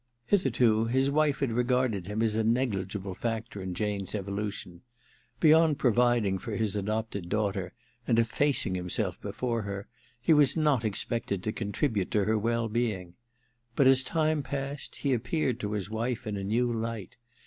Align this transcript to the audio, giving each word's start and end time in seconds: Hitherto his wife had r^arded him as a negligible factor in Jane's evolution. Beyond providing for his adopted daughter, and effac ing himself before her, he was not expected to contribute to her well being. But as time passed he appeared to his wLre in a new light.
Hitherto 0.25 0.85
his 0.85 1.11
wife 1.11 1.41
had 1.41 1.51
r^arded 1.51 2.07
him 2.07 2.23
as 2.23 2.33
a 2.35 2.43
negligible 2.43 3.13
factor 3.13 3.61
in 3.61 3.75
Jane's 3.75 4.15
evolution. 4.15 4.81
Beyond 5.39 5.77
providing 5.77 6.39
for 6.39 6.55
his 6.55 6.75
adopted 6.75 7.29
daughter, 7.29 7.73
and 8.07 8.17
effac 8.17 8.65
ing 8.65 8.73
himself 8.73 9.21
before 9.21 9.61
her, 9.61 9.85
he 10.19 10.33
was 10.33 10.57
not 10.57 10.83
expected 10.83 11.43
to 11.43 11.51
contribute 11.51 12.09
to 12.09 12.25
her 12.25 12.35
well 12.39 12.67
being. 12.67 13.13
But 13.75 13.85
as 13.85 14.01
time 14.01 14.41
passed 14.41 14.95
he 14.95 15.13
appeared 15.13 15.59
to 15.59 15.73
his 15.73 15.87
wLre 15.89 16.25
in 16.25 16.35
a 16.35 16.43
new 16.43 16.73
light. 16.73 17.17